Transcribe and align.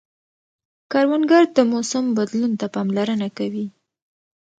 کروندګر 0.91 1.43
د 1.57 1.59
موسم 1.71 2.05
بدلون 2.17 2.51
ته 2.59 2.65
پاملرنه 2.75 3.27
کوي 3.37 3.65